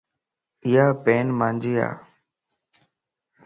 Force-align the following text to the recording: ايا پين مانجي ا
ايا 0.65 0.85
پين 1.03 1.27
مانجي 1.39 1.73
ا 1.87 1.89